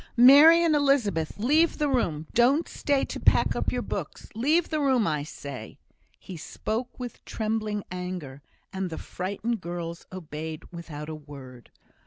[0.17, 2.25] "Mary and Elizabeth, leave the room.
[2.33, 4.29] Don't stay to pack up your books.
[4.33, 5.77] Leave the room, I say!"
[6.17, 8.41] He spoke with trembling anger,
[8.73, 11.69] and the frightened girls obeyed without a word.